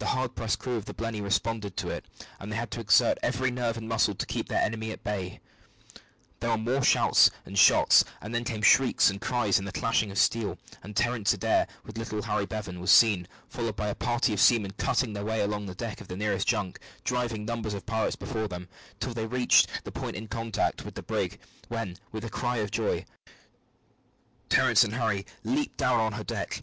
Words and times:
The 0.00 0.04
hard 0.12 0.34
pressed 0.34 0.58
crew 0.58 0.76
of 0.76 0.84
the 0.84 0.92
Blenny 0.92 1.22
responded 1.22 1.78
to 1.78 1.88
it, 1.88 2.04
but 2.38 2.50
they 2.50 2.56
had 2.56 2.70
to 2.72 2.80
exert 2.80 3.16
every 3.22 3.50
nerve 3.50 3.78
and 3.78 3.88
muscle 3.88 4.14
to 4.14 4.26
keep 4.26 4.46
the 4.50 4.62
enemy 4.62 4.90
at 4.90 5.02
bay. 5.02 5.40
There 6.40 6.50
were 6.50 6.58
more 6.58 6.82
shouts 6.82 7.30
and 7.46 7.58
shots, 7.58 8.04
and 8.20 8.34
then 8.34 8.44
came 8.44 8.60
shrieks 8.60 9.08
and 9.08 9.18
cries 9.18 9.58
and 9.58 9.66
the 9.66 9.72
clashing 9.72 10.10
of 10.10 10.18
steel, 10.18 10.58
and 10.82 10.94
Terence 10.94 11.32
Adair, 11.32 11.66
with 11.86 11.96
little 11.96 12.20
Harry 12.20 12.44
Bevan, 12.44 12.80
was 12.80 12.90
seen, 12.90 13.26
followed 13.48 13.74
by 13.76 13.86
a 13.88 13.94
party 13.94 14.34
of 14.34 14.40
seamen, 14.42 14.72
cutting 14.76 15.14
their 15.14 15.24
way 15.24 15.40
along 15.40 15.64
the 15.64 15.74
deck 15.74 16.02
of 16.02 16.08
the 16.08 16.18
nearest 16.18 16.46
junk, 16.46 16.78
driving 17.02 17.46
numbers 17.46 17.72
of 17.72 17.86
pirates 17.86 18.14
before 18.14 18.48
them, 18.48 18.68
till 19.00 19.14
they 19.14 19.24
reached 19.26 19.68
the 19.84 19.90
point 19.90 20.16
in 20.16 20.28
contact 20.28 20.84
with 20.84 20.96
the 20.96 21.02
brig, 21.02 21.40
when, 21.68 21.96
with 22.10 22.26
a 22.26 22.28
cry 22.28 22.58
of 22.58 22.70
joy, 22.70 23.06
Terence 24.50 24.84
and 24.84 24.92
Harry 24.92 25.24
leaped 25.44 25.78
down 25.78 25.98
on 25.98 26.12
her 26.12 26.24
deck. 26.24 26.60